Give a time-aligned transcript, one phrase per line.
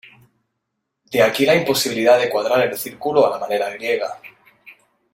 [1.11, 4.19] De aquí la imposibilidad de cuadrar el círculo a la manera griega.